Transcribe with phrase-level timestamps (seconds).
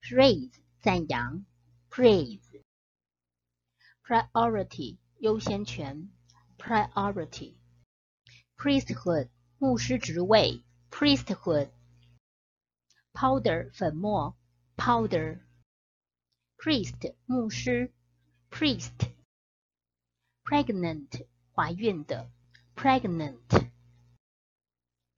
[0.00, 1.44] praise 赞扬，
[1.90, 2.40] praise,
[4.02, 6.10] priority 优先权，
[6.56, 7.56] priority,
[8.56, 9.28] priesthood
[9.58, 11.70] 牧师职位，priesthood,
[13.12, 14.36] powder 粉末，
[14.76, 15.40] powder,
[16.56, 17.92] priest 牧师，
[18.50, 19.10] priest,
[20.44, 22.30] pregnant 怀孕的，
[22.74, 23.70] pregnant,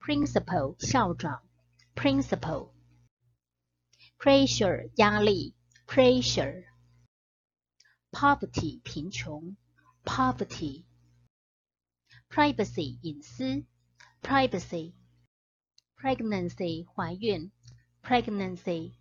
[0.01, 1.45] principal 校长。
[1.98, 2.72] principal.
[4.20, 5.56] Pressure 压力。
[5.88, 6.66] Pressure.
[8.12, 9.58] Poverty 贫穷。
[10.06, 10.86] Poverty.
[12.30, 13.66] Privacy 隐私。
[14.22, 14.94] Privacy.
[16.00, 16.86] Pregnancy
[18.04, 18.94] pregnancy.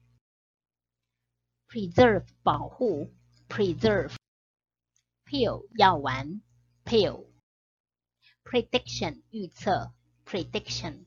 [1.68, 2.24] Preserve
[3.50, 4.16] preserve.
[5.26, 5.64] Pill
[6.86, 7.26] pill.
[8.42, 9.22] Prediction
[10.24, 11.04] prediction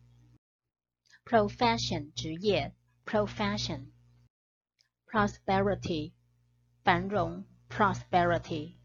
[1.26, 2.74] profession 职业
[3.06, 3.92] profession
[5.06, 6.12] prosperity
[6.86, 8.76] 繁荣 prosperity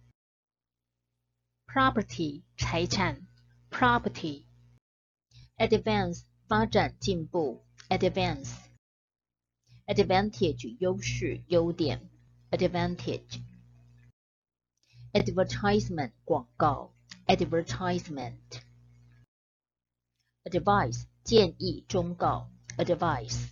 [1.66, 3.26] property 财产
[3.70, 4.44] property
[5.58, 8.52] advance 发展进步 advance
[9.86, 12.08] advantage 优势优点
[12.50, 13.40] advantage
[15.12, 16.92] advertisement 广告
[17.26, 18.60] advertisement
[20.44, 23.48] advice 建议忠告 advice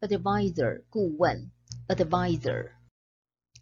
[0.00, 1.50] advisor 顾问
[1.90, 2.72] advisor,